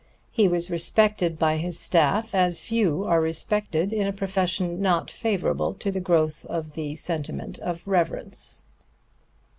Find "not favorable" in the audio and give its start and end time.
4.81-5.75